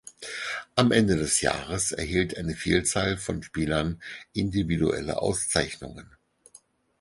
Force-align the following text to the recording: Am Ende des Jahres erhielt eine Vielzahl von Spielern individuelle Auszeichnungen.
Am 0.75 0.91
Ende 0.91 1.15
des 1.15 1.41
Jahres 1.41 1.91
erhielt 1.91 2.35
eine 2.35 2.55
Vielzahl 2.55 3.17
von 3.17 3.43
Spielern 3.43 4.01
individuelle 4.33 5.21
Auszeichnungen. 5.21 6.15